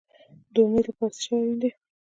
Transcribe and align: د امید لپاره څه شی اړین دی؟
د 0.53 0.55
امید 0.63 0.85
لپاره 0.89 1.13
څه 1.15 1.19
شی 1.23 1.31
اړین 1.37 1.57
دی؟ 1.61 1.69